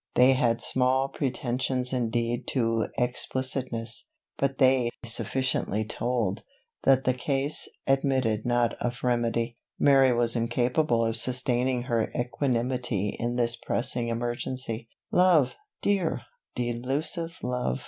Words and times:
They 0.15 0.33
had 0.33 0.63
small 0.63 1.09
pretensions 1.09 1.93
indeed 1.93 2.47
to 2.53 2.87
explicitness; 2.97 4.09
but 4.35 4.57
they 4.57 4.89
sufficiently 5.05 5.85
told, 5.85 6.41
that 6.85 7.03
the 7.03 7.13
case 7.13 7.69
admitted 7.85 8.43
not 8.43 8.73
of 8.81 9.03
remedy. 9.03 9.57
Mary 9.77 10.11
was 10.11 10.35
incapable 10.35 11.05
of 11.05 11.17
sustaining 11.17 11.83
her 11.83 12.11
equanimity 12.19 13.15
in 13.19 13.35
this 13.35 13.55
pressing 13.55 14.07
emergency. 14.07 14.89
"Love, 15.11 15.55
dear, 15.83 16.21
delusive 16.55 17.37
love!" 17.43 17.77